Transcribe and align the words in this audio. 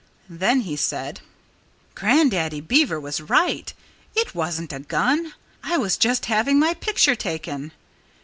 Then 0.31 0.61
he 0.61 0.75
said: 0.75 1.21
"Grandaddy 1.93 2.59
Beaver 2.59 2.99
was 2.99 3.21
right. 3.21 3.71
It 4.15 4.33
wasn't 4.33 4.73
a 4.73 4.79
gun. 4.79 5.35
I 5.63 5.77
was 5.77 5.95
just 5.95 6.25
having 6.25 6.57
my 6.57 6.73
picture 6.73 7.13
taken." 7.15 7.71